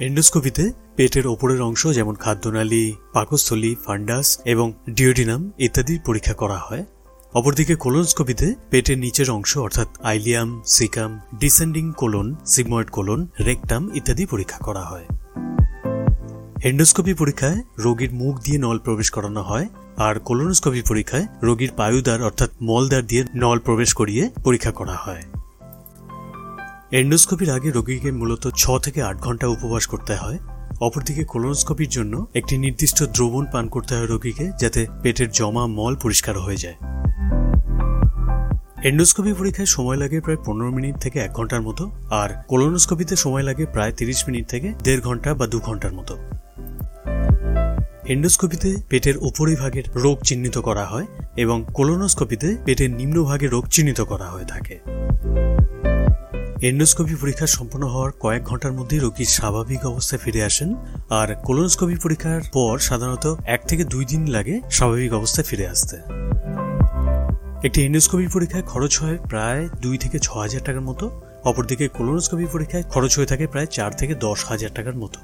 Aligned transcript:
এন্ডোস্কোপিতে 0.00 0.72
পেটের 0.96 1.26
ওপরের 1.26 1.62
অংশ 1.62 1.86
যেমন 1.86 2.14
খাদ্যনালী, 2.14 2.92
পাকস্থলী, 3.12 3.76
ফান্ডাস 3.84 4.38
এবং 4.44 4.72
ডিওডিনাম 4.90 5.52
ইত্যাদির 5.58 6.00
পরীক্ষা 6.06 6.32
করা 6.32 6.58
হয়। 6.58 6.84
অপরদিকে 7.34 7.74
কোলোনস্কোপিতে 7.74 8.54
পেটের 8.70 8.98
নিচের 8.98 9.30
অংশ 9.30 9.58
অর্থাৎ 9.58 9.88
ileum, 10.02 10.62
caecum, 10.66 11.20
descending 11.38 11.92
colon, 11.92 12.34
sigmoid 12.46 12.90
colon, 12.90 13.26
rectum 13.44 13.90
ইত্যাদি 13.94 14.26
পরীক্ষা 14.26 14.58
করা 14.58 14.80
হয়। 14.80 15.04
এন্ডোস্কোপি 16.62 17.14
পরীক্ষায় 17.14 17.62
রোগীর 17.78 18.12
মুখ 18.12 18.40
দিয়ে 18.40 18.58
নল 18.58 18.78
প্রবেশ 18.78 19.10
করানো 19.10 19.42
হয় 19.42 19.68
আর 19.96 20.18
কোলোনোস্কোপি 20.18 20.82
পরীক্ষায় 20.88 21.26
রোগীর 21.42 21.70
পায়ুদ্বার 21.76 22.22
অর্থাৎ 22.22 22.50
মলদ্বার 22.62 23.06
দিয়ে 23.06 23.24
নল 23.34 23.58
প্রবেশ 23.58 23.94
করিয়ে 23.94 24.30
পরীক্ষা 24.44 24.70
করা 24.70 24.92
হয়। 24.92 25.22
এন্ডোস্কোপির 26.92 27.50
আগে 27.50 27.70
রোগীকে 27.70 28.10
মূলত 28.10 28.50
ছ 28.56 28.70
থেকে 28.82 29.02
আট 29.02 29.16
ঘণ্টা 29.16 29.46
উপবাস 29.46 29.86
করতে 29.86 30.14
হয়। 30.14 30.38
অপরদিকে 30.80 31.24
কোলোনোস্কোপির 31.24 31.88
জন্য 31.88 32.26
একটি 32.34 32.58
নির্দিষ্ট 32.58 33.02
দ্রবণ 33.02 33.46
পান 33.52 33.68
করতে 33.68 33.94
হয় 33.94 34.06
রোগীকে, 34.06 34.50
যাতে 34.58 34.86
পেটের 35.02 35.30
জমা 35.30 35.66
মল 35.66 35.96
পরিষ্কার 36.02 36.38
হয়ে 36.38 36.56
যায়। 36.56 36.74
এন্ডোস্কোপি 38.84 39.32
পরীক্ষায় 39.32 39.66
সময় 39.66 39.96
লাগে 39.96 40.20
প্রায় 40.20 40.38
পনেরো 40.44 40.70
মিনিট 40.70 40.96
থেকে 40.96 41.18
এক 41.18 41.32
ঘণ্টার 41.32 41.62
মতো, 41.62 41.90
আর 42.10 42.30
কোলোনোস্কোপিতে 42.48 43.16
সময় 43.16 43.42
লাগে 43.42 43.66
প্রায় 43.66 43.92
তিরিশ 43.92 44.28
মিনিট 44.28 44.48
থেকে 44.48 44.72
দেড় 44.82 45.00
ঘণ্টা 45.00 45.34
বা 45.34 45.46
দু 45.46 45.58
ঘণ্টার 45.58 45.92
মতো। 45.92 46.16
এন্ডোস্কোপিতে 48.06 48.76
পেটের 48.88 49.16
উপরি 49.16 49.56
ভাগের 49.56 49.82
রোগ 49.94 50.22
চিহ্নিত 50.22 50.58
করা 50.58 50.84
হয় 50.84 51.06
এবং 51.36 51.64
কোলোনোস্কোপিতে 51.74 52.56
পেটের 52.64 52.90
নিম্নভাগে 52.90 53.46
রোগ 53.46 53.68
চিহ্নিত 53.68 54.00
করা 54.00 54.24
হয়ে 54.24 54.44
থাকে। 54.44 55.01
এন্ডোস্কোপি 56.70 57.14
পরীক্ষা 57.22 57.46
সম্পন্ন 57.46 57.84
হওয়ার 57.86 58.12
কয়েক 58.20 58.42
ঘণ্টার 58.44 58.72
মধ্যে 58.72 58.96
রোগী 58.98 59.24
স্বাভাবিক 59.24 59.80
অবস্থায় 59.86 60.20
ফিরে 60.24 60.40
আসেন, 60.42 60.70
আর 61.10 61.28
কোলোনোস্কোপি 61.46 61.96
পরীক্ষার 62.02 62.40
পর 62.52 62.78
সাধারণত 62.78 63.26
এক 63.46 63.60
থেকে 63.68 63.82
দুই 63.84 64.04
দিন 64.04 64.22
লাগে 64.26 64.54
স্বাভাবিক 64.70 65.12
অবস্থায় 65.12 65.46
ফিরে 65.48 65.66
আসতে। 65.68 65.96
একটি 67.66 67.78
এন্ডোস্কোপি 67.82 68.26
পরীক্ষায় 68.34 68.62
খরচ 68.62 68.92
হয় 69.02 69.16
প্রায় 69.30 69.68
দুই 69.80 69.96
থেকে 69.98 70.18
ছ 70.18 70.28
হাজার 70.44 70.62
টাকার 70.64 70.80
মতো, 70.80 71.04
অপরদিকে 71.44 71.88
কোলোনোস্কোপি 71.88 72.46
পরীক্ষায় 72.52 72.84
খরচ 72.92 73.12
হয়ে 73.18 73.26
থাকে 73.26 73.44
প্রায় 73.46 73.66
চার 73.66 73.90
থেকে 73.90 74.14
দশ 74.14 74.38
হাজার 74.44 74.70
টাকার 74.74 74.96
মতো। 74.96 75.18